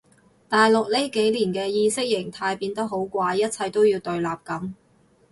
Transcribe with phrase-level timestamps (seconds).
[0.49, 4.71] 大陸呢幾年嘅意識形態變得好怪一切都要對立噉